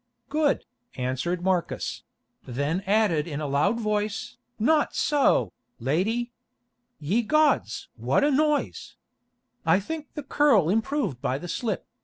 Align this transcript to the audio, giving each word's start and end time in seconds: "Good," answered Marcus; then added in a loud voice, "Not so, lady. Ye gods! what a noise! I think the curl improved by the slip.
"Good," 0.29 0.65
answered 0.95 1.43
Marcus; 1.43 2.01
then 2.47 2.81
added 2.87 3.27
in 3.27 3.39
a 3.39 3.45
loud 3.45 3.79
voice, 3.79 4.37
"Not 4.57 4.95
so, 4.95 5.53
lady. 5.79 6.31
Ye 6.99 7.21
gods! 7.21 7.87
what 7.97 8.23
a 8.23 8.31
noise! 8.31 8.95
I 9.63 9.79
think 9.79 10.11
the 10.15 10.23
curl 10.23 10.69
improved 10.69 11.21
by 11.21 11.37
the 11.37 11.47
slip. 11.47 11.85